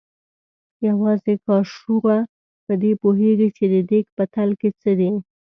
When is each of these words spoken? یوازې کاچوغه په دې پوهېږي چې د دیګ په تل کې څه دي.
یوازې 0.87 1.33
کاچوغه 1.45 2.17
په 2.65 2.73
دې 2.81 2.91
پوهېږي 3.01 3.49
چې 3.57 3.65
د 3.73 3.75
دیګ 3.89 4.05
په 4.17 4.23
تل 4.33 4.49
کې 4.59 4.69
څه 4.81 4.91
دي. 4.99 5.11